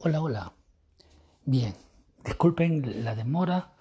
[0.00, 0.52] Hola, hola.
[1.44, 1.74] Bien,
[2.22, 3.72] disculpen la demora,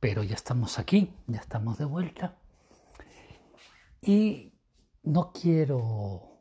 [0.00, 2.38] pero ya estamos aquí, ya estamos de vuelta.
[4.00, 4.54] Y
[5.02, 6.40] no quiero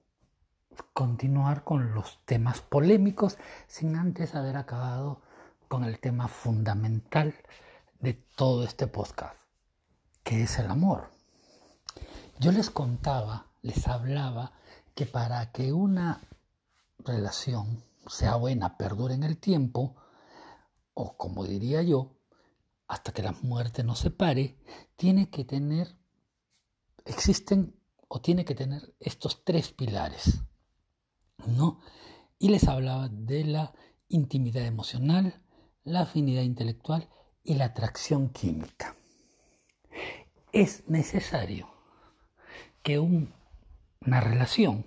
[0.94, 3.38] continuar con los temas polémicos
[3.68, 5.22] sin antes haber acabado
[5.68, 7.36] con el tema fundamental
[8.00, 9.36] de todo este podcast,
[10.24, 11.12] que es el amor.
[12.40, 14.54] Yo les contaba, les hablaba
[14.96, 16.22] que para que una
[17.00, 19.96] relación sea buena, perdure en el tiempo,
[20.94, 22.18] o como diría yo,
[22.88, 24.58] hasta que la muerte nos separe,
[24.96, 25.98] tiene que tener,
[27.06, 30.44] existen o tiene que tener estos tres pilares,
[31.48, 31.82] ¿no?
[32.38, 33.74] Y les hablaba de la
[34.10, 35.42] intimidad emocional,
[35.84, 37.10] la afinidad intelectual
[37.44, 38.96] y la atracción química.
[40.52, 41.68] Es necesario
[42.84, 44.86] que una relación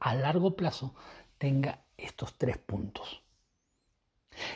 [0.00, 0.94] a largo plazo
[1.38, 3.22] tenga estos tres puntos.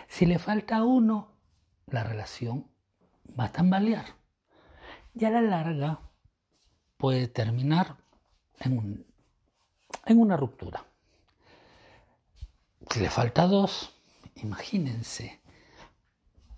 [0.08, 1.32] Si le falta uno,
[1.88, 2.70] la relación
[3.38, 4.06] va a tambalear
[5.14, 6.00] y a la larga
[6.96, 7.96] puede terminar
[8.60, 9.04] en,
[10.06, 10.84] en una ruptura.
[12.90, 13.94] Si le falta dos,
[14.36, 15.40] imagínense,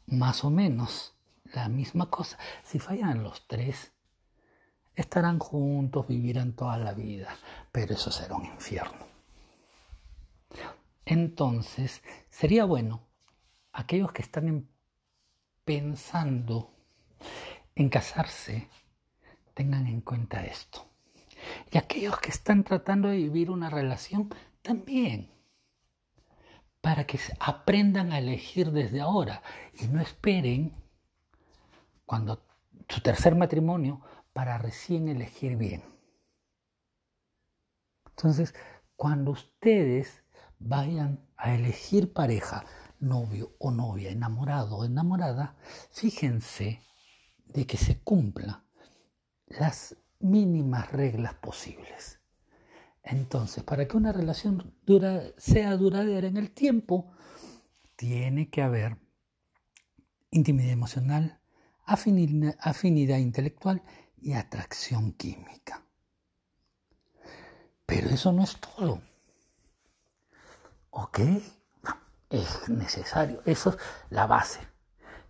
[0.06, 1.14] más o menos
[1.54, 2.38] la misma cosa.
[2.62, 3.92] Si fallan los tres,
[4.94, 7.36] estarán juntos, vivirán toda la vida,
[7.72, 9.13] pero eso será un infierno.
[11.04, 13.06] Entonces, sería bueno
[13.72, 14.68] aquellos que están
[15.64, 16.74] pensando
[17.74, 18.68] en casarse,
[19.52, 20.86] tengan en cuenta esto.
[21.70, 24.32] Y aquellos que están tratando de vivir una relación,
[24.62, 25.30] también.
[26.80, 29.42] Para que aprendan a elegir desde ahora
[29.78, 30.72] y no esperen
[32.04, 32.46] cuando
[32.88, 34.00] su tercer matrimonio
[34.32, 35.82] para recién elegir bien.
[38.06, 38.54] Entonces,
[38.96, 40.23] cuando ustedes
[40.66, 42.64] vayan a elegir pareja,
[42.98, 45.56] novio o novia, enamorado o enamorada,
[45.92, 46.80] fíjense
[47.44, 48.64] de que se cumplan
[49.46, 52.20] las mínimas reglas posibles.
[53.02, 54.74] Entonces, para que una relación
[55.36, 57.12] sea duradera en el tiempo,
[57.96, 58.96] tiene que haber
[60.30, 61.40] intimidad emocional,
[61.84, 63.82] afinidad intelectual
[64.16, 65.86] y atracción química.
[67.84, 69.02] Pero eso no es todo.
[70.96, 71.20] ¿Ok?
[72.30, 73.40] es necesario.
[73.44, 73.78] Eso es
[74.10, 74.66] la base.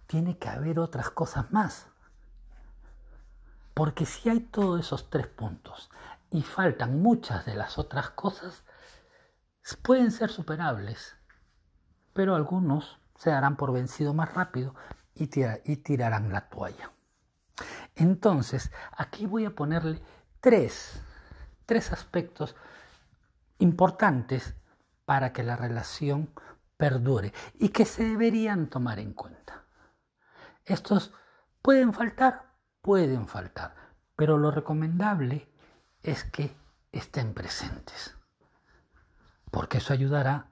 [0.07, 1.87] Tiene que haber otras cosas más.
[3.73, 5.91] Porque si hay todos esos tres puntos
[6.31, 8.63] y faltan muchas de las otras cosas,
[9.83, 11.17] pueden ser superables.
[12.13, 14.75] Pero algunos se darán por vencido más rápido
[15.15, 15.29] y,
[15.65, 16.93] y tirarán la toalla.
[17.97, 20.03] Entonces, aquí voy a ponerle
[20.41, 21.03] tres,
[21.67, 22.55] tres aspectos
[23.59, 24.55] importantes
[25.05, 26.31] para que la relación
[26.77, 29.65] perdure y que se deberían tomar en cuenta.
[30.65, 31.13] Estos
[31.63, 33.75] pueden faltar, pueden faltar,
[34.17, 35.49] pero lo recomendable
[36.03, 36.57] es que
[36.93, 38.17] estén presentes,
[39.51, 40.51] porque eso ayudará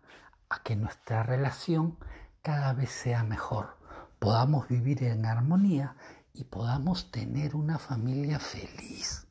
[0.48, 1.98] a que nuestra relación
[2.42, 3.78] cada vez sea mejor,
[4.18, 5.96] podamos vivir en armonía
[6.34, 9.26] y podamos tener una familia feliz.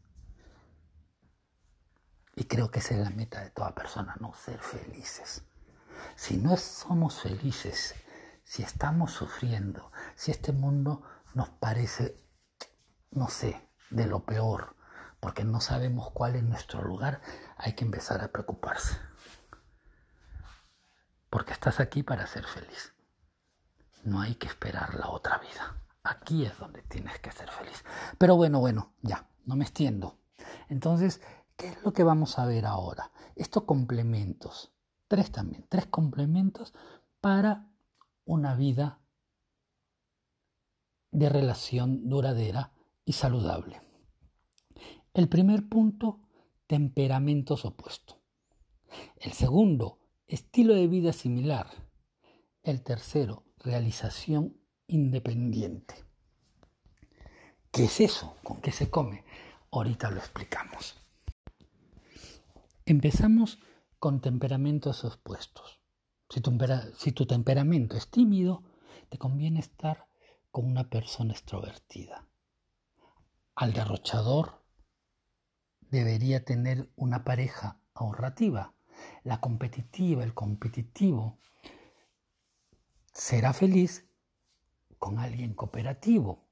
[2.42, 5.44] Y creo que esa es la meta de toda persona, no ser felices.
[6.16, 7.94] Si no somos felices,
[8.44, 11.04] si estamos sufriendo, si este mundo
[11.36, 12.20] nos parece,
[13.12, 14.76] no sé, de lo peor,
[15.20, 17.22] porque no sabemos cuál es nuestro lugar,
[17.58, 18.98] hay que empezar a preocuparse.
[21.30, 22.96] Porque estás aquí para ser feliz.
[24.04, 25.80] No hay que esperar la otra vida.
[26.02, 27.86] Aquí es donde tienes que ser feliz.
[28.18, 30.18] Pero bueno, bueno, ya, no me extiendo.
[30.70, 31.22] Entonces,
[31.62, 33.12] ¿Qué es lo que vamos a ver ahora?
[33.36, 34.74] Estos complementos,
[35.08, 36.74] tres también, tres complementos
[37.20, 37.70] para
[38.26, 39.00] una vida
[41.12, 42.74] de relación duradera
[43.06, 43.80] y saludable.
[45.14, 46.22] El primer punto,
[46.66, 48.18] temperamentos opuestos.
[49.18, 51.68] El segundo, estilo de vida similar.
[52.64, 54.58] El tercero, realización
[54.88, 55.94] independiente.
[57.70, 58.36] ¿Qué es eso?
[58.42, 59.26] ¿Con qué se come?
[59.70, 61.01] Ahorita lo explicamos.
[62.92, 63.58] Empezamos
[64.00, 65.80] con temperamentos opuestos.
[66.28, 66.42] Si
[67.14, 68.64] tu, temperamento es tímido,
[69.08, 70.10] te conviene estar
[70.52, 72.28] con una persona extrovertida.
[73.56, 74.66] Al derrochador
[75.90, 78.74] debería tener una pareja ahorrativa.
[79.24, 81.38] La competitiva, el competitivo,
[83.14, 84.06] será feliz
[85.00, 86.44] con alguien cooperativo.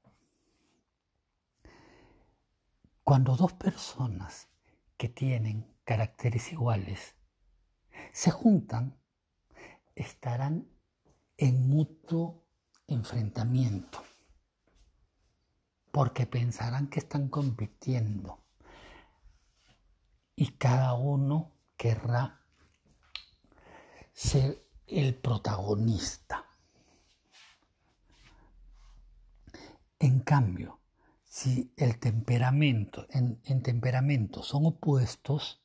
[3.04, 4.48] Cuando dos personas
[4.96, 7.16] que tienen caracteres iguales,
[8.12, 8.96] se juntan,
[9.96, 10.68] estarán
[11.36, 12.46] en mutuo
[12.86, 14.00] enfrentamiento,
[15.90, 18.38] porque pensarán que están compitiendo
[20.36, 22.40] y cada uno querrá
[24.12, 26.44] ser el protagonista.
[29.98, 30.78] En cambio,
[31.24, 35.59] si el temperamento, en, temperamento son opuestos,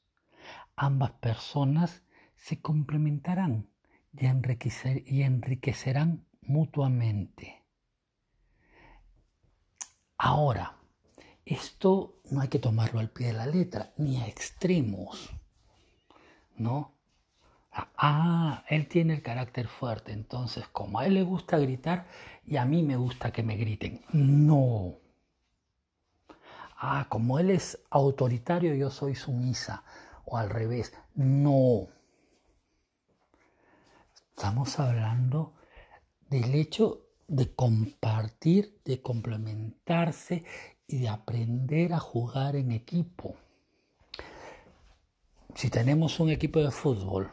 [0.75, 2.03] ambas personas
[2.35, 3.69] se complementarán
[4.13, 7.63] y, enriquecerán mutuamente.
[10.17, 10.77] Ahora,
[11.45, 15.29] esto no hay que tomarlo al pie de la letra, ni a extremos,
[16.57, 16.93] ¿no?
[17.97, 22.07] Ah, él tiene el carácter fuerte, entonces como a él le gusta gritar
[22.45, 24.05] y a mí me gusta que me griten.
[24.13, 24.99] No.
[26.77, 29.83] Ah, como él es autoritario, yo soy sumisa.
[30.25, 30.93] O al revés.
[31.13, 31.87] No.
[34.35, 35.53] Estamos hablando
[36.29, 40.43] del hecho de compartir, de complementarse
[40.87, 43.35] y de aprender a jugar en equipo.
[45.55, 47.31] Si tenemos un equipo de fútbol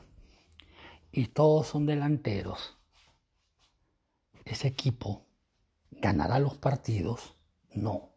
[1.10, 2.78] y todos son delanteros,
[4.44, 5.26] ese equipo
[5.90, 7.36] ganará los partidos,
[7.74, 8.10] no.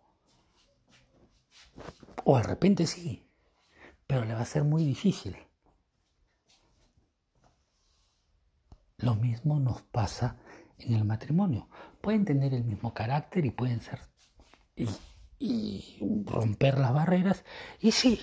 [2.23, 3.24] O de repente sí,
[4.07, 5.37] pero le va a ser muy difícil.
[8.97, 10.37] Lo mismo nos pasa
[10.79, 11.67] en el matrimonio.
[12.01, 13.99] Pueden tener el mismo carácter y pueden ser
[15.39, 17.43] y, romper las barreras
[17.79, 18.21] y sí,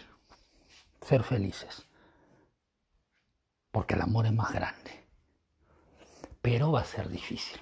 [1.07, 1.87] ser felices.
[3.71, 5.07] Porque el amor es más grande.
[6.43, 7.61] Pero va a ser difícil.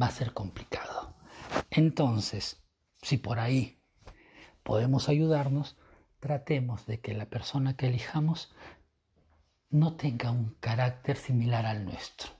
[0.00, 1.14] Va a ser complicado.
[1.70, 2.62] Entonces,
[3.00, 3.78] si por ahí
[4.62, 5.76] podemos ayudarnos,
[6.24, 8.50] tratemos de que la persona que elijamos
[9.68, 12.30] no tenga un carácter similar al nuestro,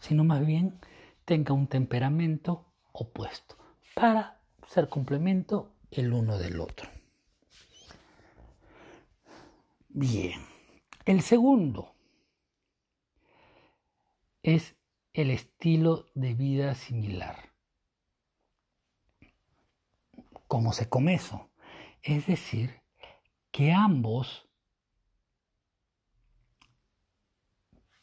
[0.00, 0.80] sino más bien
[1.24, 3.56] tenga un temperamento opuesto
[3.94, 6.90] para ser complemento el uno del otro.
[9.88, 10.44] Bien,
[11.04, 11.94] el segundo
[14.42, 14.74] es
[15.12, 17.36] el estilo de vida similar.
[20.48, 21.52] ¿Cómo se come eso?
[22.02, 22.81] Es decir,
[23.52, 24.48] que ambos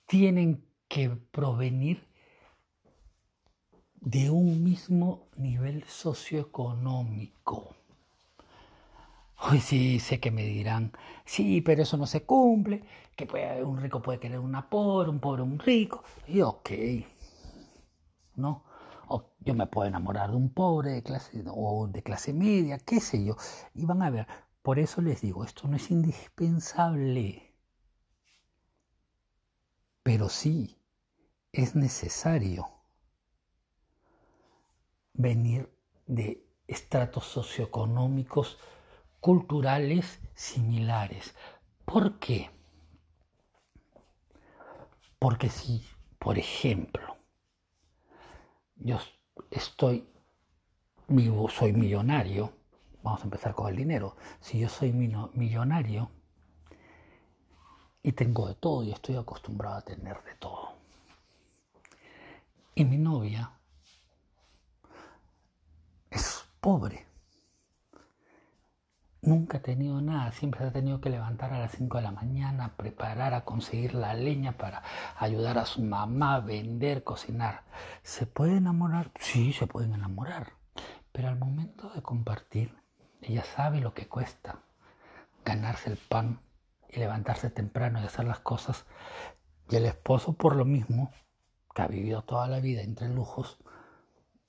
[0.06, 2.08] tienen que provenir
[3.96, 7.76] de un mismo nivel socioeconómico.
[9.42, 10.92] Hoy sí sé que me dirán,
[11.26, 12.84] sí, pero eso no se cumple,
[13.16, 13.26] que
[13.64, 16.04] un rico puede querer una pobre, un pobre un rico.
[16.28, 16.70] Y ok,
[18.36, 18.64] ¿no?
[19.42, 23.24] Yo me puedo enamorar de un pobre de clase, o de clase media, qué sé
[23.24, 23.38] yo.
[23.74, 24.28] Y van a ver,
[24.62, 27.54] por eso les digo, esto no es indispensable,
[30.04, 30.78] pero sí
[31.52, 32.68] es necesario
[35.14, 35.72] venir
[36.08, 38.58] de estratos socioeconómicos,
[39.20, 41.36] culturales similares.
[41.86, 42.50] ¿Por qué?
[45.18, 45.86] Porque si,
[46.18, 47.18] por ejemplo,
[48.78, 49.00] yo
[49.52, 50.08] estoy
[51.08, 52.54] vivo, soy millonario,
[53.10, 56.12] vamos a empezar con el dinero, si yo soy millonario
[58.02, 60.78] y tengo de todo y estoy acostumbrado a tener de todo,
[62.76, 63.52] y mi novia
[66.10, 67.08] es pobre.
[69.22, 72.12] Nunca ha tenido nada, siempre se ha tenido que levantar a las 5 de la
[72.12, 74.82] mañana, preparar, a conseguir la leña para
[75.18, 77.66] ayudar a su mamá, vender, cocinar.
[78.02, 79.12] ¿Se puede enamorar?
[79.20, 80.54] Sí, se pueden enamorar.
[81.12, 82.79] Pero al momento de compartir,
[83.22, 84.64] ella sabe lo que cuesta
[85.46, 86.42] ganarse el pan
[86.90, 88.86] y levantarse temprano y hacer las cosas.
[89.70, 91.12] Y el esposo, por lo mismo,
[91.74, 93.58] que ha vivido toda la vida entre lujos,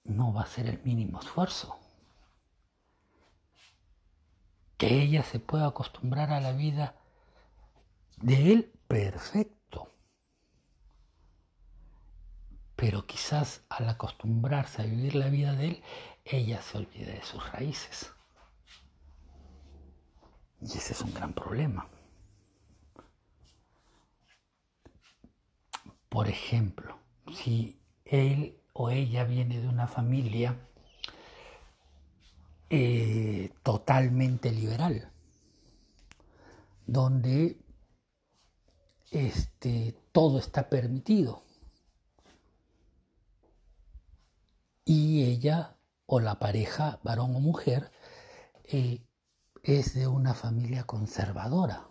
[0.05, 1.79] no va a ser el mínimo esfuerzo.
[4.79, 6.95] Que ella se pueda acostumbrar a la vida
[8.17, 9.93] de él, perfecto.
[12.77, 15.83] Pero quizás al acostumbrarse a vivir la vida de él,
[16.25, 18.15] ella se olvide de sus raíces.
[20.61, 21.87] Y ese es un gran problema.
[26.09, 26.99] Por ejemplo,
[27.33, 30.57] si él o ella viene de una familia
[32.69, 35.11] eh, totalmente liberal,
[36.87, 37.59] donde
[39.11, 41.43] este, todo está permitido.
[44.85, 45.76] Y ella
[46.07, 47.93] o la pareja, varón o mujer,
[48.64, 49.00] eh,
[49.62, 51.88] es de una familia conservadora.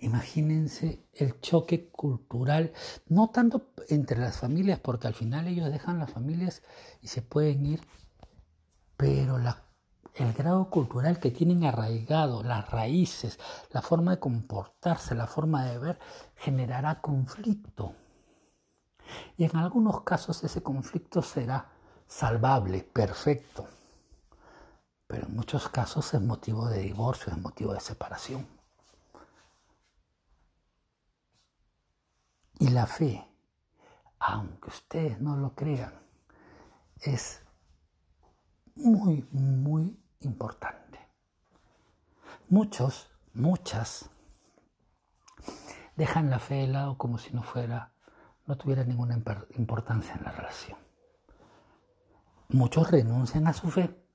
[0.00, 2.72] Imagínense el choque cultural,
[3.08, 6.62] no tanto entre las familias, porque al final ellos dejan las familias
[7.00, 7.80] y se pueden ir,
[8.96, 9.38] pero
[10.16, 13.38] el grado cultural que tienen arraigado, las raíces,
[13.70, 15.98] la forma de comportarse, la forma de ver,
[16.34, 17.94] generará conflicto.
[19.36, 21.70] Y en algunos casos ese conflicto será
[22.06, 23.66] salvable, perfecto,
[25.06, 28.46] pero en muchos casos es motivo de divorcio, es motivo de separación.
[32.58, 33.24] Y la fe,
[34.18, 35.94] aunque ustedes no lo crean,
[37.02, 37.42] es
[38.74, 40.98] muy, muy importante.
[42.48, 44.10] Muchos, muchas,
[45.96, 47.92] dejan la fe de lado como si no fuera,
[48.46, 49.14] no tuviera ninguna
[49.56, 50.78] importancia en la relación.
[52.48, 54.05] Muchos renuncian a su fe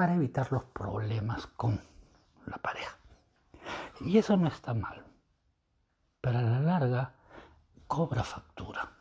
[0.00, 1.78] para evitar los problemas con
[2.46, 2.96] la pareja.
[4.00, 5.04] Y eso no está mal,
[6.22, 7.12] pero a la larga
[7.86, 8.92] cobra factura.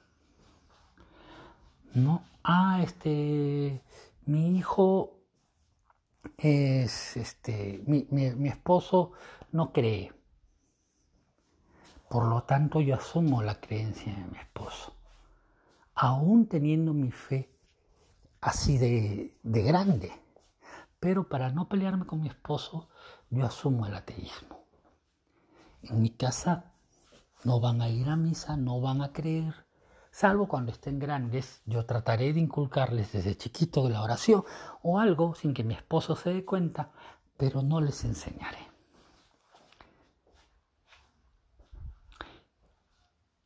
[1.94, 2.25] ¿No?
[2.44, 3.82] Ah, este,
[4.25, 5.22] mi hijo
[6.36, 9.13] es, este, mi, mi esposo
[9.53, 10.12] no cree.
[12.10, 14.94] Por lo tanto, yo asumo la creencia de mi esposo.
[15.96, 17.50] Aún teniendo mi fe
[18.41, 20.12] así de, de grande.
[21.00, 22.89] Pero para no pelearme con mi esposo,
[23.29, 24.65] yo asumo el ateísmo.
[25.84, 26.74] En mi casa
[27.44, 29.65] no van a ir a misa, no van a creer,
[30.12, 34.44] salvo cuando estén grandes, yo trataré de inculcarles desde chiquito la oración
[34.82, 36.91] o algo sin que mi esposo se dé cuenta,
[37.38, 38.68] pero no les enseñaré.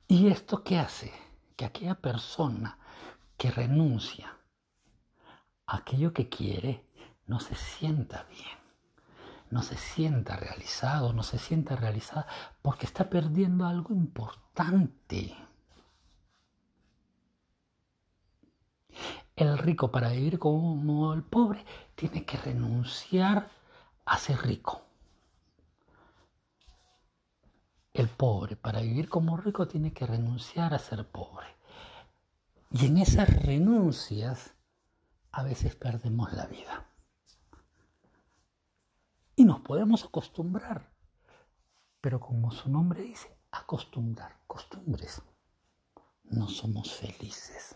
[0.07, 1.11] ¿Y esto qué hace?
[1.55, 2.77] Que aquella persona
[3.37, 4.39] que renuncia
[5.67, 6.87] a aquello que quiere
[7.27, 8.63] no se sienta bien
[9.53, 12.25] no se sienta realizado, no se sienta realizada,
[12.63, 15.37] porque está perdiendo algo importante.
[19.35, 21.63] El rico para vivir como el pobre
[21.93, 23.47] tiene que renunciar
[24.05, 24.81] a ser rico.
[27.93, 31.45] El pobre para vivir como rico tiene que renunciar a ser pobre.
[32.71, 34.55] Y en esas renuncias
[35.31, 36.92] a veces perdemos la vida.
[39.35, 40.91] Y nos podemos acostumbrar.
[42.01, 45.21] Pero como su nombre dice, acostumbrar, costumbres.
[46.23, 47.75] No somos felices.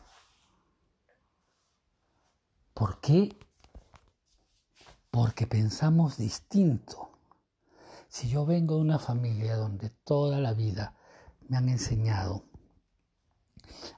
[2.74, 3.38] ¿Por qué?
[5.10, 7.12] Porque pensamos distinto.
[8.08, 10.96] Si yo vengo de una familia donde toda la vida
[11.48, 12.46] me han enseñado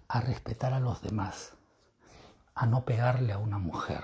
[0.08, 1.58] a respetar a los demás,
[2.56, 4.04] a no pegarle a una mujer,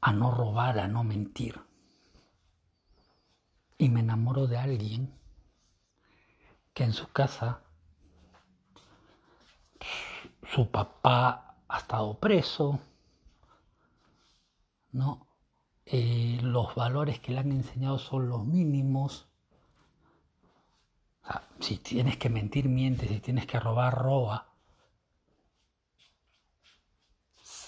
[0.00, 1.60] a no robar, a no mentir,
[3.78, 5.18] y me enamoro de alguien
[6.72, 7.62] que en su casa
[10.52, 12.80] su papá ha estado preso,
[14.92, 15.26] ¿no?
[15.84, 19.28] Eh, los valores que le han enseñado son los mínimos.
[21.60, 24.46] si tienes que mentir, mientes, si tienes que robar, roba.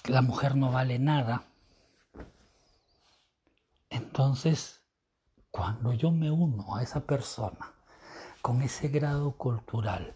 [0.04, 1.44] La mujer no vale nada.
[3.90, 4.77] Entonces,
[5.50, 7.74] cuando yo me uno a esa persona
[8.42, 10.14] con ese grado cultural,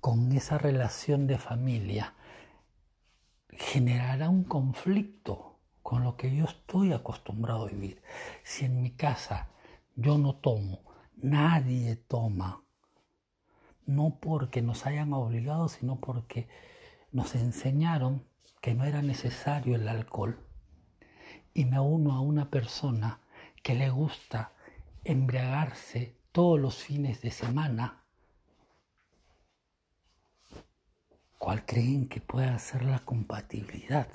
[0.00, 2.14] con esa relación de familia,
[3.50, 8.02] generará un conflicto con lo que yo estoy acostumbrado a vivir.
[8.42, 9.50] Si en mi casa
[9.96, 10.80] yo no tomo,
[11.16, 12.62] nadie toma,
[13.86, 16.48] no porque nos hayan obligado, sino porque
[17.12, 18.24] nos enseñaron
[18.60, 20.38] que no era necesario el alcohol,
[21.52, 23.20] y me uno a una persona
[23.62, 24.52] que le gusta
[25.04, 28.04] embriagarse todos los fines de semana,
[31.38, 34.08] ¿cuál creen que pueda ser la compatibilidad?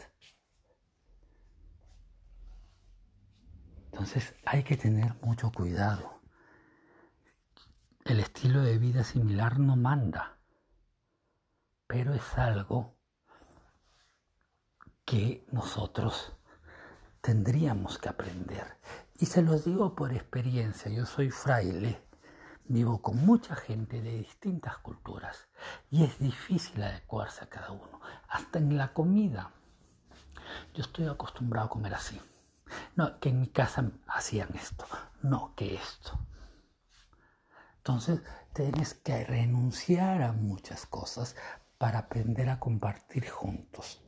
[3.92, 6.22] Entonces hay que tener mucho cuidado.
[8.04, 10.38] El estilo de vida similar no manda,
[11.88, 12.98] pero es algo
[15.06, 16.36] que nosotros
[17.22, 18.77] tendríamos que aprender.
[19.17, 22.01] Y se los digo por experiencia, yo soy fraile,
[22.65, 25.48] vivo con mucha gente de distintas culturas
[25.89, 29.53] y es difícil adecuarse a cada uno, hasta en la comida.
[30.74, 32.22] Yo estoy acostumbrado a comer así.
[32.98, 34.86] No, que en mi casa hacían esto,
[35.22, 36.19] no que esto.
[37.77, 38.22] Entonces
[38.53, 41.38] tienes que renunciar a muchas cosas
[41.77, 44.03] para aprender a compartir juntos.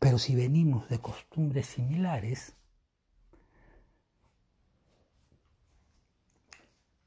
[0.00, 2.56] Pero si venimos de costumbres similares,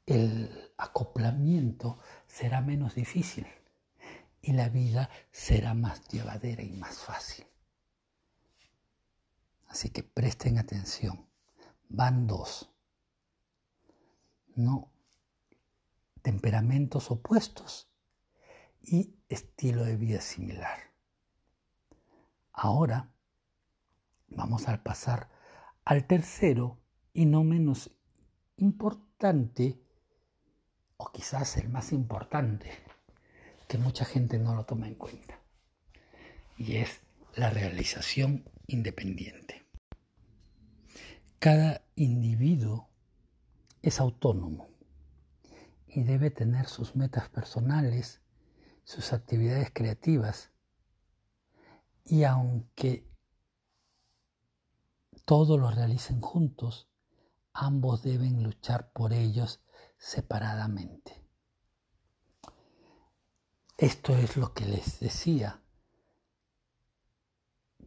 [0.05, 3.47] el acoplamiento será menos difícil
[4.41, 7.45] y la vida será más llevadera y más fácil.
[9.67, 11.27] Así que presten atención.
[11.89, 12.71] Van dos.
[14.55, 14.95] No
[16.25, 17.87] temperamentos opuestos
[18.81, 20.79] y estilo de vida similar.
[22.51, 23.11] Ahora
[24.29, 25.29] vamos a pasar
[25.83, 26.79] al tercero
[27.13, 27.91] y no menos
[28.57, 29.79] importante,
[30.97, 32.71] o quizás el más importante,
[33.67, 35.39] que mucha gente no lo toma en cuenta,
[36.57, 37.01] y es
[37.35, 39.65] la realización independiente.
[41.39, 42.89] Cada individuo
[43.81, 44.69] es autónomo
[45.87, 48.21] y debe tener sus metas personales,
[48.83, 50.51] sus actividades creativas,
[52.03, 53.07] y aunque
[55.25, 56.87] todos lo realicen juntos,
[57.51, 59.59] ambos deben luchar por ellos
[60.05, 61.19] separadamente.
[63.75, 65.63] Esto es lo que les decía,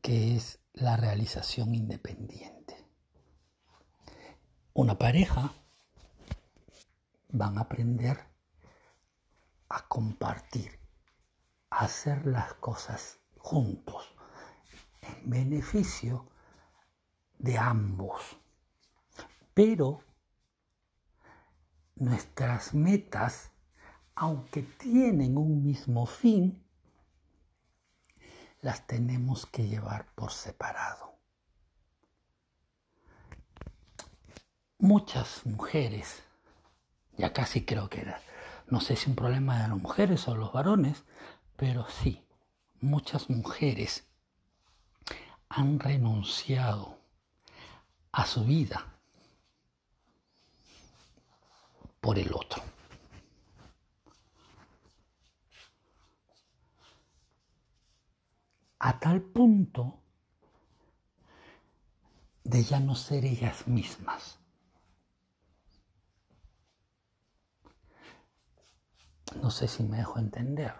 [0.02, 2.84] que es la realización independiente.
[4.74, 5.54] Una pareja
[7.28, 8.18] van a aprender
[9.68, 10.80] a compartir,
[11.70, 14.12] a hacer las cosas juntos,
[15.02, 16.28] en beneficio
[17.38, 18.36] de ambos.
[19.54, 20.07] Pero
[21.98, 23.50] nuestras metas,
[24.14, 26.64] aunque tienen un mismo fin,
[28.60, 31.18] las tenemos que llevar por separado.
[34.78, 36.22] Muchas mujeres,
[37.16, 38.20] ya casi creo que era,
[38.68, 41.04] no sé si un problema de las mujeres o los varones,
[41.56, 42.24] pero sí,
[42.80, 44.06] muchas mujeres
[45.48, 46.98] han renunciado
[48.12, 48.97] a su vida
[52.00, 52.62] por el otro.
[58.80, 60.00] A tal punto
[62.44, 64.38] de ya no ser ellas mismas.
[69.42, 70.72] No sé si me dejo entender.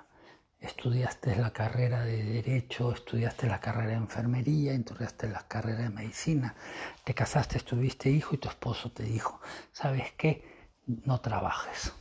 [0.60, 6.56] Estudiaste la carrera de Derecho, estudiaste la carrera de Enfermería, estudiaste la carrera de Medicina,
[7.04, 9.40] te casaste, tuviste hijo y tu esposo te dijo,
[9.72, 10.57] ¿sabes qué?
[10.88, 11.92] No trabajes.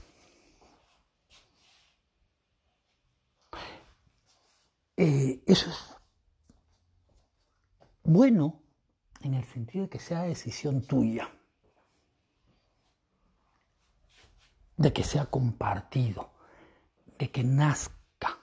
[4.96, 5.96] Eh, eso es
[8.04, 8.64] bueno
[9.22, 11.30] en el sentido de que sea decisión tuya,
[14.78, 16.32] de que sea compartido,
[17.20, 18.40] de que nazca.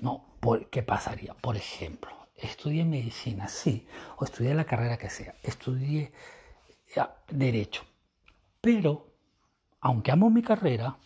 [0.00, 0.36] No,
[0.70, 1.32] ¿qué pasaría?
[1.34, 3.86] Por ejemplo, estudié medicina, sí,
[4.18, 6.12] o estudié la carrera que sea, estudié
[7.30, 7.84] derecho,
[8.64, 9.12] pero,
[9.80, 10.96] aunque amo mi carrera,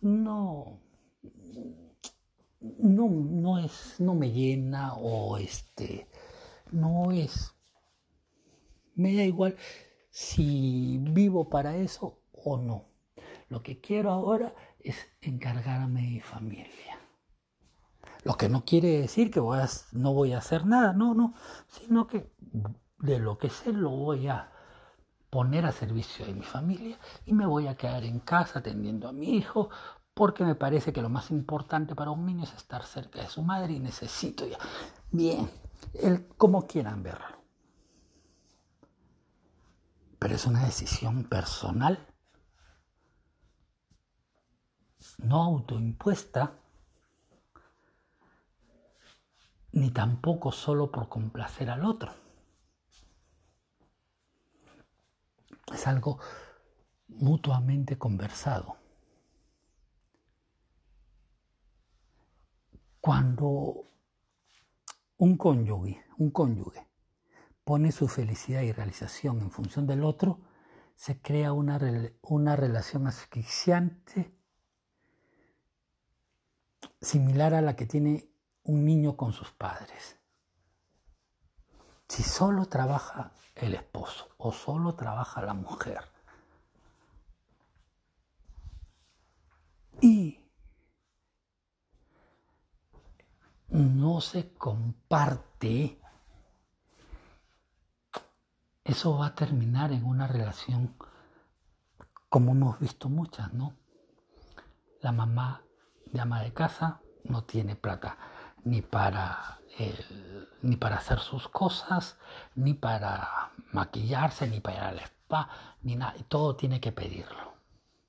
[0.00, 0.78] no,
[2.60, 6.08] no, no es, no me llena o este,
[6.70, 7.52] no es,
[8.94, 9.56] me da igual
[10.08, 12.84] si vivo para eso o no.
[13.48, 17.00] Lo que quiero ahora es encargarme de mi familia.
[18.22, 21.34] Lo que no quiere decir que no voy a hacer nada, no, no,
[21.66, 22.30] sino que
[23.00, 24.52] de lo que sé lo voy a
[25.30, 29.12] poner a servicio de mi familia y me voy a quedar en casa atendiendo a
[29.12, 29.70] mi hijo
[30.14, 33.42] porque me parece que lo más importante para un niño es estar cerca de su
[33.42, 34.56] madre y necesito ya.
[35.10, 35.50] Bien,
[35.92, 37.36] el, como quieran verlo.
[40.18, 41.98] Pero es una decisión personal,
[45.18, 46.54] no autoimpuesta,
[49.72, 52.25] ni tampoco solo por complacer al otro.
[55.72, 56.18] Es algo
[57.08, 58.76] mutuamente conversado.
[63.00, 63.88] Cuando
[65.18, 66.86] un cónyuge, un cónyuge
[67.64, 70.40] pone su felicidad y realización en función del otro,
[70.94, 71.80] se crea una,
[72.22, 74.34] una relación asfixiante
[77.00, 78.30] similar a la que tiene
[78.62, 80.18] un niño con sus padres.
[82.08, 86.00] Si solo trabaja el esposo o solo trabaja la mujer.
[90.00, 90.46] Y
[93.68, 96.00] no se comparte,
[98.84, 100.94] eso va a terminar en una relación
[102.28, 103.74] como hemos visto muchas, ¿no?
[105.00, 105.62] La mamá
[106.06, 108.18] de ama de casa no tiene plata
[108.64, 109.58] ni para
[110.62, 112.16] ni para hacer sus cosas,
[112.54, 115.50] ni para maquillarse, ni para ir a la papá,
[115.82, 116.14] ni nada.
[116.28, 117.54] Todo tiene que pedirlo.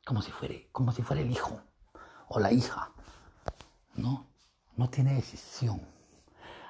[0.06, 1.62] Como si fuera, como si fuera el hijo
[2.30, 2.92] o la hija.
[3.96, 4.28] ¿No?
[4.76, 5.82] No tiene decisión.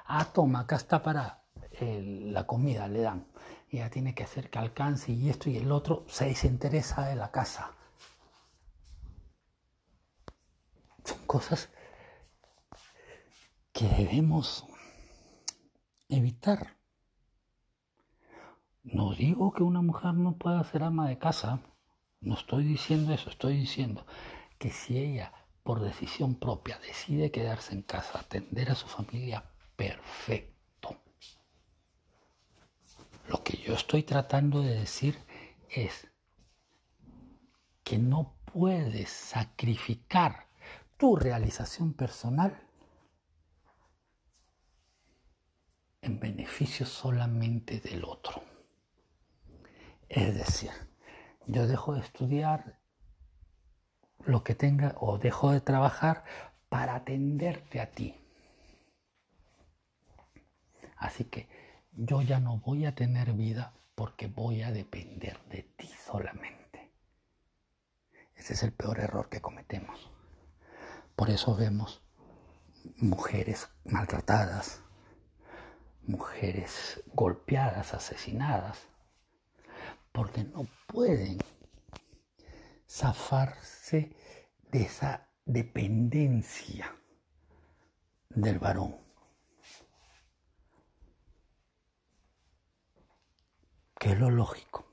[0.06, 1.44] Ah, toma, acá está para
[1.80, 3.26] la comida, le dan.
[3.70, 7.30] Ella tiene que hacer que alcance y esto y el otro se desinteresa de la
[7.30, 7.72] casa.
[11.04, 11.68] Son cosas
[13.72, 14.64] que debemos
[16.08, 16.76] evitar.
[18.82, 21.60] No digo que una mujer no pueda ser ama de casa,
[22.20, 24.06] no estoy diciendo eso, estoy diciendo
[24.58, 29.44] que si ella por decisión propia decide quedarse en casa, atender a su familia,
[29.76, 30.96] perfecto.
[33.28, 35.18] Lo que yo estoy tratando de decir
[35.68, 36.08] es
[37.84, 40.48] que no puedes sacrificar
[40.96, 42.67] tu realización personal
[46.08, 48.42] en beneficio solamente del otro.
[50.08, 50.70] Es decir,
[51.46, 52.78] yo dejo de estudiar
[54.24, 56.24] lo que tenga o dejo de trabajar
[56.70, 58.14] para atenderte a ti.
[60.96, 61.48] Así que
[61.92, 66.90] yo ya no voy a tener vida porque voy a depender de ti solamente.
[68.34, 70.10] Ese es el peor error que cometemos.
[71.14, 72.02] Por eso vemos
[72.96, 74.82] mujeres maltratadas,
[76.08, 78.88] mujeres golpeadas, asesinadas,
[80.10, 81.38] porque no pueden
[82.88, 84.16] zafarse
[84.72, 86.96] de esa dependencia
[88.30, 88.96] del varón.
[94.00, 94.86] Que es lo lógico.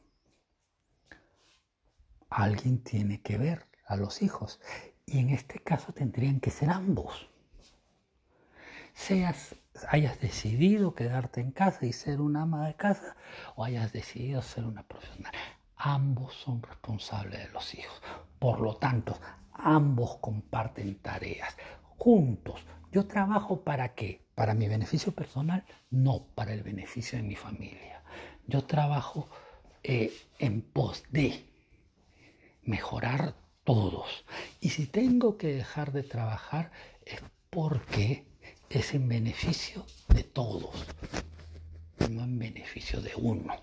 [2.29, 4.59] Alguien tiene que ver a los hijos
[5.05, 7.29] y en este caso tendrían que ser ambos.
[8.93, 9.55] Seas,
[9.89, 13.15] hayas decidido quedarte en casa y ser una ama de casa
[13.55, 15.33] o hayas decidido ser una profesional.
[15.75, 18.01] Ambos son responsables de los hijos.
[18.39, 19.19] Por lo tanto,
[19.51, 21.55] ambos comparten tareas
[21.97, 22.65] juntos.
[22.91, 24.25] Yo trabajo para qué?
[24.35, 28.03] Para mi beneficio personal, no para el beneficio de mi familia.
[28.47, 29.29] Yo trabajo
[29.83, 31.45] eh, en pos de
[32.63, 34.25] mejorar todos.
[34.61, 36.71] Y si tengo que dejar de trabajar
[37.05, 38.25] es porque
[38.69, 40.85] es en beneficio de todos,
[42.09, 43.53] no en beneficio de uno.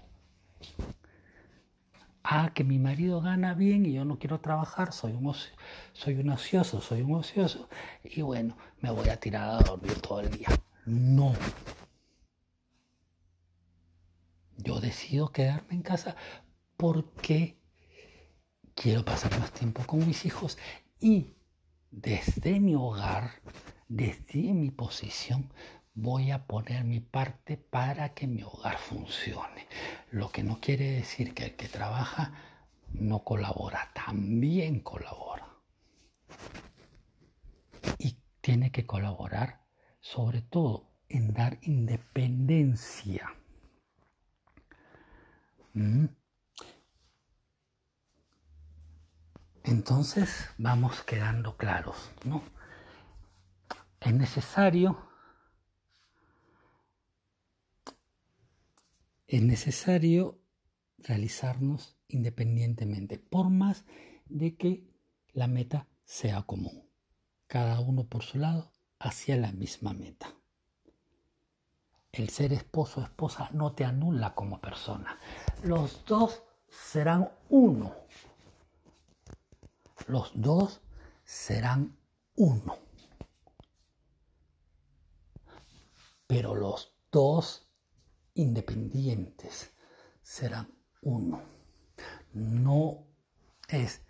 [2.25, 5.35] Ah, que mi marido gana bien y yo no quiero trabajar, soy un,
[5.93, 7.69] soy un ocioso, soy un ocioso,
[8.05, 10.49] y bueno, me voy a tirar a dormir todo el día.
[10.87, 11.35] No.
[14.57, 16.15] Yo decido quedarme en casa
[16.77, 17.59] porque
[18.75, 20.59] quiero pasar más tiempo con mis hijos
[21.01, 21.35] y
[21.91, 23.43] desde mi hogar,
[23.93, 25.53] desde mi posición,
[25.93, 29.67] voy a poner mi parte para que mi hogar funcione.
[30.11, 32.33] Lo que no quiere decir que el que trabaja
[32.95, 35.47] no colabora, también colabora.
[37.99, 39.67] Y tiene que colaborar
[40.01, 43.29] sobre todo en dar independencia.
[45.75, 46.07] ¿Mm?
[49.65, 52.43] Entonces vamos quedando claros, ¿no?
[54.05, 55.09] Es necesario,
[59.27, 60.39] es necesario
[60.99, 63.85] realizarnos independientemente, por más
[64.27, 64.91] de que
[65.33, 66.89] la meta sea común,
[67.47, 70.35] cada uno por su lado hacia la misma meta.
[72.11, 75.19] El ser esposo o esposa no te anula como persona.
[75.63, 77.95] Los dos serán uno
[80.09, 80.81] los dos
[81.25, 81.97] serán
[82.37, 82.77] uno.
[86.33, 87.69] Pero los dos
[88.33, 89.71] independientes
[90.23, 90.67] serán
[91.03, 91.43] uno.
[92.33, 93.07] No
[93.69, 94.01] es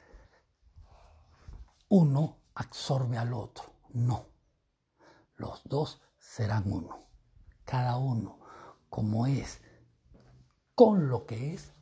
[1.88, 4.28] uno absorbe al otro, no.
[5.34, 7.08] Los dos serán uno.
[7.64, 8.38] Cada uno,
[8.88, 9.60] como es,
[10.76, 11.72] con lo que es,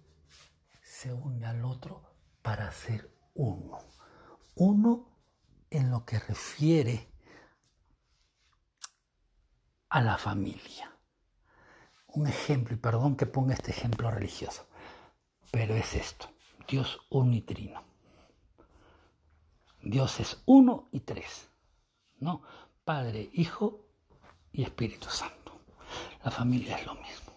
[0.83, 2.03] se une al otro
[2.41, 3.79] para ser uno.
[4.55, 5.19] Uno
[5.69, 7.13] en lo que refiere
[9.91, 10.91] a la familia.
[12.07, 14.67] Un ejemplo, y perdón que ponga este ejemplo religioso,
[15.51, 16.31] pero es esto,
[16.67, 17.83] Dios uno y trino.
[19.83, 21.49] Dios es uno y tres,
[22.19, 22.43] ¿no?
[22.85, 23.87] Padre, Hijo
[24.53, 25.61] y Espíritu Santo.
[26.25, 27.33] La familia es lo mismo.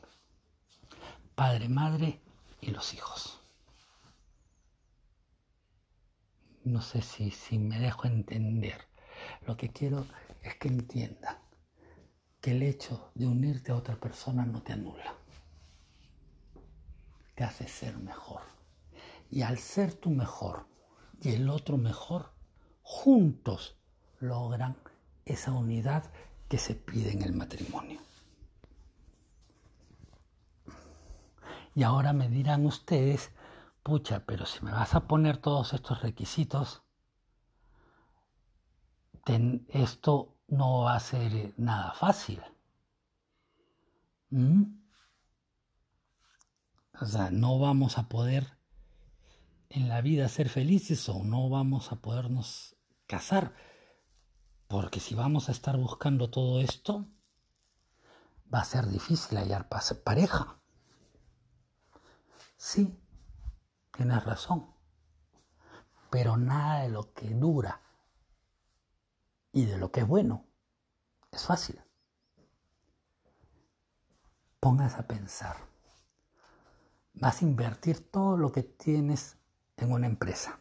[1.36, 2.22] Padre, Madre
[2.62, 3.40] y los hijos.
[6.66, 8.88] no sé si, si me dejo entender.
[9.46, 10.06] Lo que quiero
[10.42, 11.43] es que entiendan
[12.44, 15.16] que el hecho de unirte a otra persona no te anula.
[17.36, 18.42] te hace ser mejor.
[19.32, 20.68] Y al ser tú mejor
[21.22, 22.34] y el otro mejor,
[22.82, 23.78] juntos
[24.20, 24.76] logran
[25.24, 26.12] esa unidad
[26.50, 28.02] que se pide en el matrimonio.
[31.76, 33.32] Y ahora me dirán ustedes,
[33.84, 36.84] pucha, pero si me vas a poner todos estos requisitos,
[39.70, 42.42] esto no va a ser nada fácil.
[44.30, 44.64] ¿Mm?
[47.02, 48.60] O sea, no vamos a poder
[49.70, 52.76] en la vida ser felices o no vamos a podernos
[53.08, 53.56] casar.
[54.68, 57.08] Porque si vamos a estar buscando todo esto,
[58.54, 59.68] va a ser difícil hallar
[60.04, 60.62] pareja.
[62.58, 62.96] Sí,
[63.92, 64.72] tienes razón.
[66.12, 67.83] Pero nada de lo que dura
[69.54, 70.46] y de lo que es bueno
[71.32, 71.80] es fácil.
[74.60, 75.56] Pongas a pensar.
[77.14, 79.38] Vas a invertir todo lo que tienes
[79.78, 80.60] en una empresa.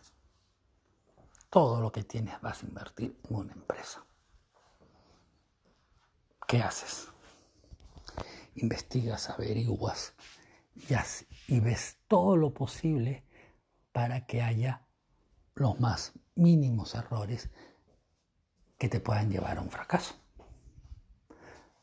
[1.49, 4.05] Todo lo que tienes vas a invertir en una empresa.
[6.47, 7.09] ¿Qué haces?
[8.57, 10.13] Investigas, averiguas
[10.75, 10.95] y,
[11.49, 13.25] y ves todo lo posible
[13.93, 14.87] para que haya
[15.55, 17.51] los más mínimos errores
[18.83, 20.17] que te puedan llevar a un fracaso.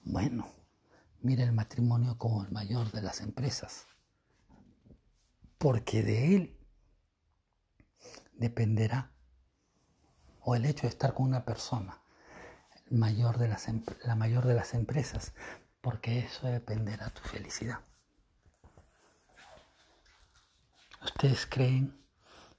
[0.04, 0.50] Bueno,
[1.22, 3.86] mira el matrimonio como el mayor de las empresas,
[5.58, 6.60] porque de él
[8.34, 9.14] dependerá,
[10.42, 12.02] o el hecho de estar con una persona,
[12.90, 13.68] mayor de las,
[14.04, 15.34] la mayor de las empresas,
[15.80, 17.80] porque eso dependerá de tu felicidad.
[21.02, 21.98] ¿Ustedes creen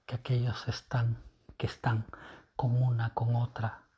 [0.06, 1.22] que aquellos están,
[1.58, 2.06] que están
[2.56, 3.89] con una, con otra,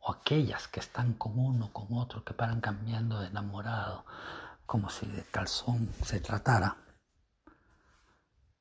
[0.00, 4.04] o aquellas que están con uno, con otro, que paran cambiando de enamorado,
[4.66, 6.76] como si de calzón se tratara,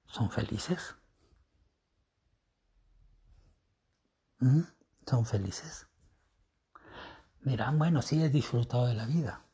[0.08, 0.96] son felices?
[4.40, 4.62] ¿Mm?
[5.06, 5.88] ¿Son felices?
[7.42, 9.46] Dirán, bueno, sí he disfrutado de la vida,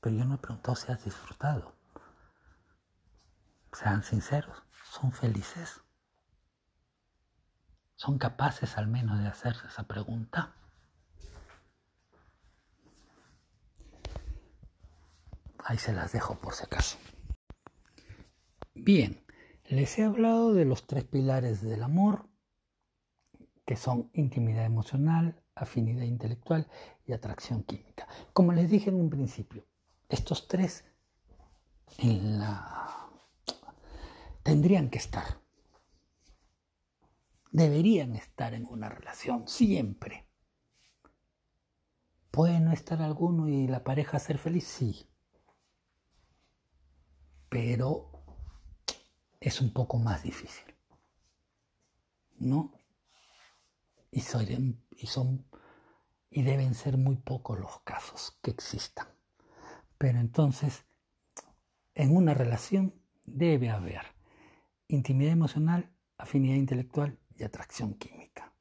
[0.00, 1.76] pero yo no he preguntado si has disfrutado.
[3.72, 5.82] Sean sinceros, ¿son felices?
[7.96, 10.54] ¿Son capaces al menos de hacerse esa pregunta?
[15.68, 16.96] Ahí se las dejo por si acaso.
[18.74, 19.22] Bien,
[19.66, 22.26] les he hablado de los tres pilares del amor,
[23.66, 26.70] que son intimidad emocional, afinidad intelectual
[27.04, 28.08] y atracción química.
[28.32, 29.66] Como les dije en un principio,
[30.08, 30.86] estos tres
[31.98, 33.10] en la...
[34.42, 35.42] tendrían que estar.
[37.52, 40.30] Deberían estar en una relación siempre.
[42.30, 44.66] ¿Puede no estar alguno y la pareja ser feliz?
[44.66, 45.07] Sí
[47.48, 48.10] pero
[49.40, 50.74] es un poco más difícil.
[52.38, 52.72] ¿No?
[54.10, 55.44] Y, son,
[56.30, 59.06] y deben ser muy pocos los casos que existan.
[59.98, 60.84] Pero entonces,
[61.94, 64.02] en una relación debe haber
[64.86, 68.52] intimidad emocional, afinidad intelectual y atracción química.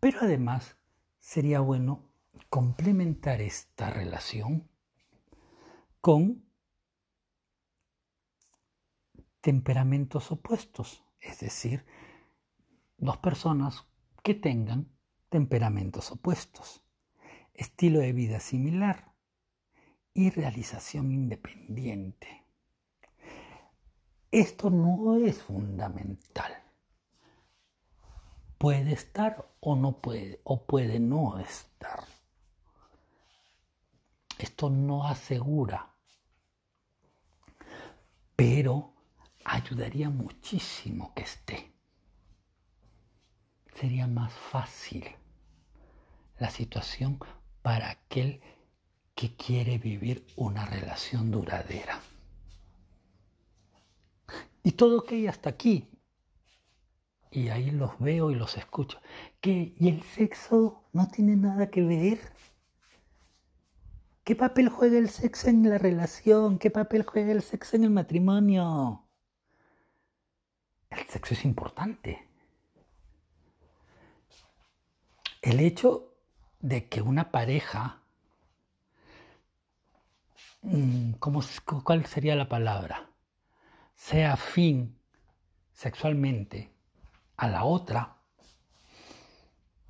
[0.00, 0.76] Pero además
[1.18, 2.08] sería bueno
[2.48, 4.68] complementar esta relación
[6.00, 6.44] con
[9.44, 11.84] temperamentos opuestos, es decir,
[12.96, 13.86] dos personas
[14.22, 14.88] que tengan
[15.28, 16.82] temperamentos opuestos,
[17.52, 19.12] estilo de vida similar
[20.14, 22.46] y realización independiente.
[24.30, 26.54] Esto no es fundamental.
[28.56, 32.02] Puede estar o no puede, o puede no estar.
[34.38, 35.90] Esto no asegura,
[38.34, 38.93] pero
[39.44, 41.72] ayudaría muchísimo que esté.
[43.74, 45.04] Sería más fácil
[46.38, 47.18] la situación
[47.62, 48.40] para aquel
[49.14, 52.00] que quiere vivir una relación duradera.
[54.62, 55.88] Y todo hay hasta aquí.
[57.30, 59.00] Y ahí los veo y los escucho.
[59.40, 59.74] ¿Qué?
[59.78, 62.20] ¿Y el sexo no tiene nada que ver?
[64.24, 66.58] ¿Qué papel juega el sexo en la relación?
[66.58, 69.03] ¿Qué papel juega el sexo en el matrimonio?
[70.94, 72.28] El sexo es importante.
[75.42, 76.14] El hecho
[76.60, 78.02] de que una pareja,
[80.62, 81.42] mm, ¿cómo,
[81.84, 83.10] ¿cuál sería la palabra?
[83.94, 84.98] Sea afín
[85.72, 86.72] sexualmente
[87.36, 88.16] a la otra,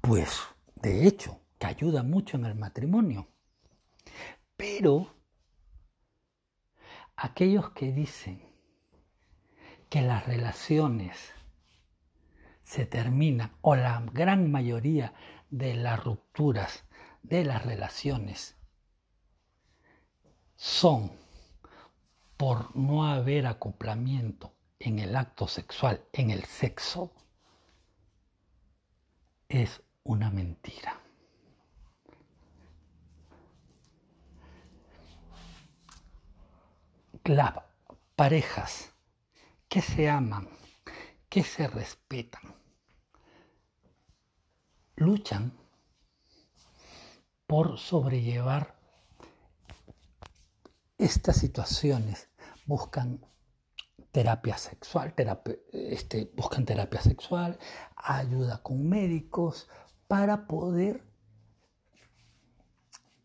[0.01, 0.43] pues
[0.77, 3.29] de hecho que ayuda mucho en el matrimonio.
[4.57, 5.15] Pero
[7.17, 8.54] aquellos que dicen
[9.95, 11.31] que las relaciones
[12.65, 15.15] se terminan, o la gran mayoría
[15.51, 16.83] de las rupturas
[17.23, 18.57] de las relaciones
[20.57, 21.13] son
[22.37, 27.13] por no haber acoplamiento en el acto sexual, en el sexo,
[29.49, 30.99] es una mentira.
[37.23, 37.55] Las
[38.17, 38.94] parejas
[39.75, 40.49] que se aman,
[41.29, 42.55] que se respetan,
[44.95, 45.53] luchan
[47.49, 48.79] por sobrellevar
[50.97, 52.29] estas situaciones,
[52.67, 53.27] buscan
[54.13, 55.13] terapia sexual,
[55.73, 57.59] este, buscan terapia sexual,
[57.97, 59.69] ayuda con médicos
[60.07, 61.03] para poder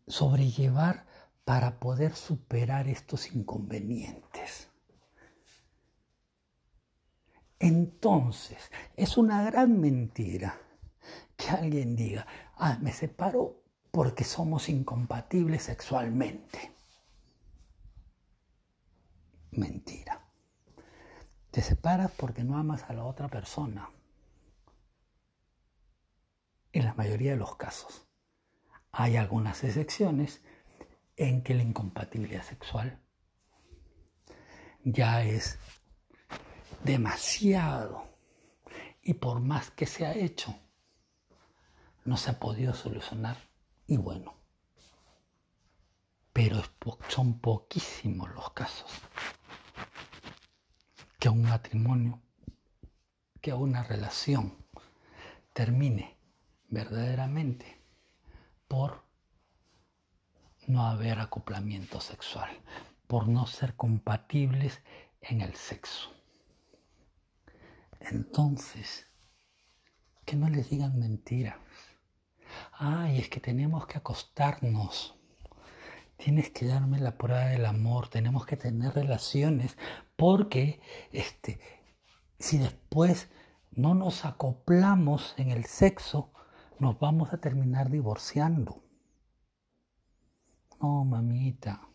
[0.08, 1.06] sobrellevar,
[1.46, 4.69] para poder superar estos inconvenientes.
[7.70, 10.60] Entonces, es una gran mentira
[11.38, 16.74] que alguien diga, ah, me separo porque somos incompatibles sexualmente.
[19.52, 20.20] Mentira.
[21.52, 23.92] Te separas porque no amas a la otra persona.
[26.72, 28.08] En la mayoría de los casos.
[28.92, 30.42] Hay algunas excepciones
[31.18, 33.00] en que la incompatibilidad sexual
[34.84, 35.60] ya es
[36.84, 38.08] demasiado
[39.02, 40.56] y por más que se ha hecho,
[42.06, 43.38] no se ha podido solucionar
[43.88, 44.36] y bueno.
[46.34, 46.62] Pero
[47.10, 48.90] son poquísimos los casos
[51.20, 52.22] que un matrimonio,
[53.42, 54.56] que una relación
[55.54, 56.18] termine
[56.70, 57.82] verdaderamente
[58.68, 59.04] por
[60.68, 62.50] no haber acoplamiento sexual,
[63.08, 64.82] por no ser compatibles
[65.22, 66.19] en el sexo.
[68.00, 69.08] Entonces,
[70.26, 71.58] que no les digan mentiras.
[72.74, 75.16] Ay, es que tenemos que acostarnos.
[76.18, 79.78] Tienes que darme la prueba del amor, tenemos que tener relaciones
[80.16, 80.82] porque
[81.12, 81.60] este,
[82.38, 83.30] si después
[83.72, 86.34] no nos acoplamos en el sexo,
[86.78, 88.84] nos vamos a terminar divorciando.
[90.82, 91.88] No, mamita,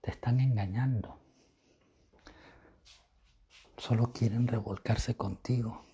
[0.00, 1.25] te están engañando.
[3.78, 5.84] Solo quieren revolcarse contigo.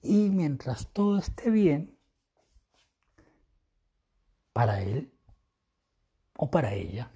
[0.00, 1.98] Y mientras todo esté bien,
[4.52, 5.12] para él
[6.36, 7.10] o para ella,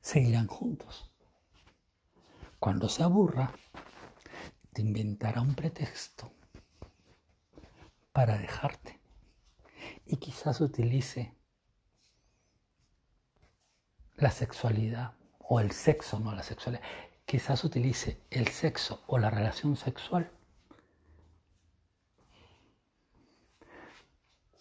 [0.00, 1.12] seguirán juntos.
[2.58, 3.52] Cuando se aburra,
[4.72, 6.32] te inventará un pretexto
[8.12, 9.00] para dejarte
[10.06, 11.36] y quizás utilice
[14.16, 15.17] la sexualidad
[15.50, 16.84] o el sexo, no la sexualidad,
[17.24, 20.30] quizás utilice el sexo o la relación sexual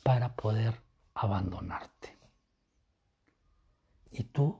[0.03, 0.81] para poder
[1.13, 2.17] abandonarte.
[4.11, 4.57] Y tú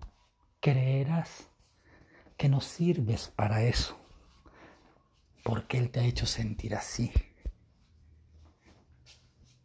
[0.59, 1.49] creerás
[2.35, 3.97] que no sirves para eso,
[5.43, 7.13] porque Él te ha hecho sentir así,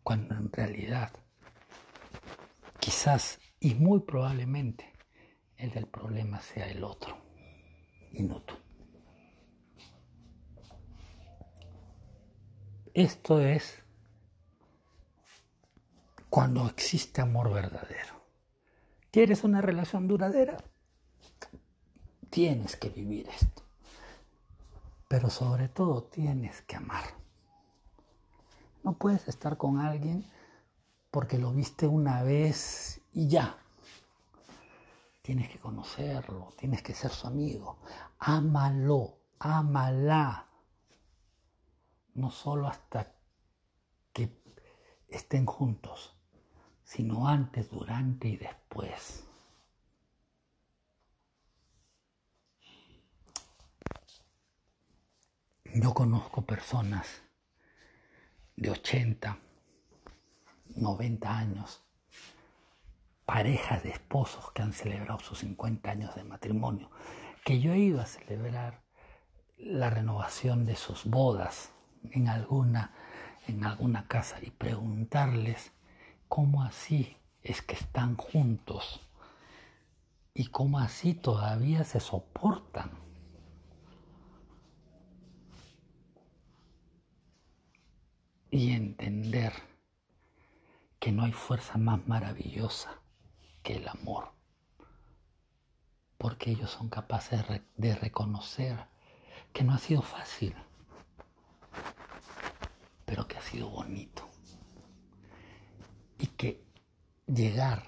[0.04, 1.12] cuando en realidad,
[2.78, 4.91] quizás y muy probablemente,
[5.62, 7.16] el del problema sea el otro
[8.10, 8.54] y no tú.
[12.92, 13.78] Esto es
[16.28, 18.22] cuando existe amor verdadero.
[19.12, 20.56] ¿Quieres una relación duradera?
[22.28, 23.62] Tienes que vivir esto.
[25.06, 27.04] Pero sobre todo tienes que amar.
[28.82, 30.26] No puedes estar con alguien
[31.10, 33.61] porque lo viste una vez y ya.
[35.22, 37.78] Tienes que conocerlo, tienes que ser su amigo.
[38.18, 40.48] Ámalo, ámala.
[42.14, 43.14] No solo hasta
[44.12, 44.42] que
[45.08, 46.16] estén juntos,
[46.82, 49.24] sino antes, durante y después.
[55.74, 57.22] Yo conozco personas
[58.56, 59.38] de 80,
[60.76, 61.82] 90 años,
[63.32, 66.90] parejas de esposos que han celebrado sus 50 años de matrimonio,
[67.46, 68.82] que yo he ido a celebrar
[69.56, 71.72] la renovación de sus bodas
[72.10, 72.92] en alguna,
[73.48, 75.72] en alguna casa y preguntarles
[76.28, 79.00] cómo así es que están juntos
[80.34, 82.90] y cómo así todavía se soportan.
[88.50, 89.54] y entender
[90.98, 93.01] que no hay fuerza más maravillosa
[93.62, 94.32] que el amor
[96.22, 97.44] porque ellos son capaces
[97.76, 98.86] de reconocer
[99.52, 100.54] que no ha sido fácil,
[103.04, 104.30] pero que ha sido bonito.
[106.20, 106.64] Y que
[107.26, 107.82] llegar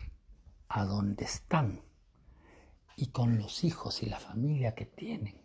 [0.67, 1.85] a donde están
[2.97, 5.41] y con los hijos y la familia que tienen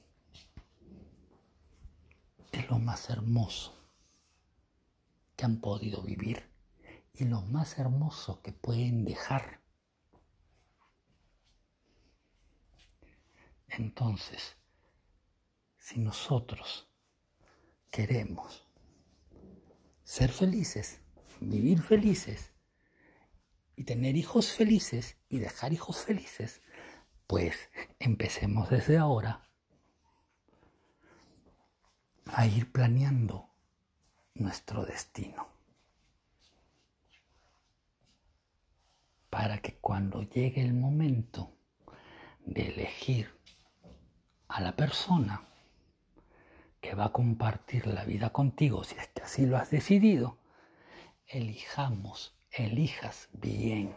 [2.52, 3.88] es lo más hermoso
[5.36, 6.50] que han podido vivir
[7.14, 9.59] y lo más hermoso que pueden dejar.
[13.72, 14.58] Entonces,
[15.78, 16.88] si nosotros
[17.92, 18.68] queremos
[20.04, 21.02] ser felices,
[21.40, 22.52] vivir felices
[23.76, 26.62] y tener hijos felices y dejar hijos felices,
[27.28, 29.48] pues empecemos desde ahora
[32.26, 33.50] a ir planeando
[34.34, 35.48] nuestro destino.
[39.30, 41.56] Para que cuando llegue el momento
[42.46, 43.39] de elegir
[44.50, 45.48] a la persona
[46.82, 50.38] que va a compartir la vida contigo, si es que así lo has decidido,
[51.28, 53.96] elijamos, elijas bien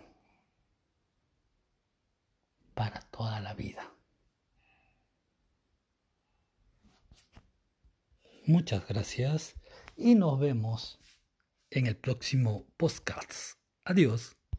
[2.75, 3.91] para toda la vida.
[8.47, 9.55] Muchas gracias
[9.97, 10.99] y nos vemos
[11.71, 13.59] en el próximo podcast.
[13.85, 14.42] Adiós.